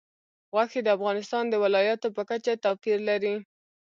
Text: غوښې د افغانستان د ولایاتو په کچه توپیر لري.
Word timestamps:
غوښې 0.53 0.81
د 0.83 0.87
افغانستان 0.97 1.43
د 1.49 1.55
ولایاتو 1.63 2.07
په 2.15 2.21
کچه 2.29 2.53
توپیر 2.63 2.99
لري. 3.09 3.35